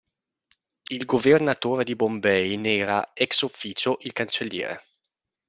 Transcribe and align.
Il 0.89 1.05
governatore 1.05 1.83
di 1.83 1.93
Bombay 1.95 2.55
ne 2.55 2.75
era 2.75 3.11
"ex-officio" 3.13 3.97
il 3.99 4.13
cancelliere. 4.13 4.83